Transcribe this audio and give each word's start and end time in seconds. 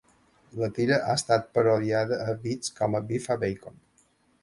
La 0.61 0.69
tira 0.77 0.97
ha 1.09 1.17
estat 1.21 1.45
parodiada 1.59 2.19
a 2.33 2.37
"Viz" 2.47 2.75
com 2.83 3.01
a 3.01 3.07
Biffa 3.13 3.43
Bacon. 3.47 3.83